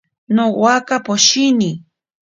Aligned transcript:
Nowaka 0.35 0.95
poshini. 1.05 1.71